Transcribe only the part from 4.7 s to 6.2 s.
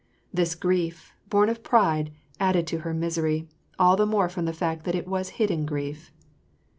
that it was hidden grief.